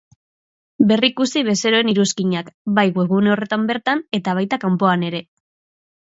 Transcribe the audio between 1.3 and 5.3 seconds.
bezeroen iruzkinak, bai webgune horretan bertan eta baita kanpoan ere.